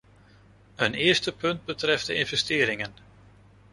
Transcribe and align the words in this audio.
Een 0.75 0.93
eerste 0.93 1.31
punt 1.31 1.65
betreft 1.65 2.05
de 2.05 2.13
investeringen. 2.15 2.93